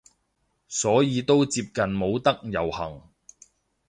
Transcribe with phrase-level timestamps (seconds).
[0.67, 3.03] 所以都接近冇得遊行